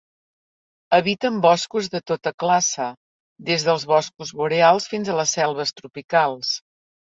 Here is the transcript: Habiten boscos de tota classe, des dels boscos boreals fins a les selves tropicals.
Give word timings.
Habiten 0.97 1.37
boscos 1.43 1.89
de 1.97 2.01
tota 2.13 2.33
classe, 2.45 2.89
des 3.51 3.69
dels 3.69 3.87
boscos 3.95 4.35
boreals 4.43 4.93
fins 4.95 5.15
a 5.17 5.21
les 5.23 5.39
selves 5.41 5.79
tropicals. 5.83 6.61